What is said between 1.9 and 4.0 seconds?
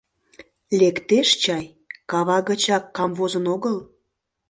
кава гычак камвозын огыл.